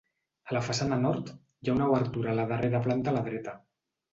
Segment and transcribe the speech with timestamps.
[0.51, 1.29] A la façana nord,
[1.67, 3.59] hi ha una obertura a la darrera planta a la dreta.